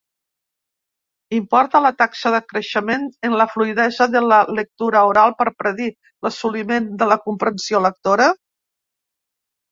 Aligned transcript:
Importa 1.39 1.79
la 1.85 1.89
taxa 1.97 2.29
de 2.35 2.39
creixement 2.53 3.03
en 3.27 3.35
la 3.41 3.45
fluïdesa 3.51 4.07
de 4.15 4.21
la 4.31 4.39
lectura 4.59 5.03
oral 5.09 5.33
per 5.41 5.47
predir 5.59 5.89
l'assoliment 6.29 6.89
de 7.03 7.09
la 7.11 7.19
comprensió 7.27 7.83
lectora? 7.87 8.29